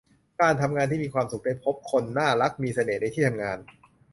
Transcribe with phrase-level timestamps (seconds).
[0.41, 3.59] การทำงานที่มีความสุข ได้พบคนน่ารักมีเสน่ห์ในที่ทำงาน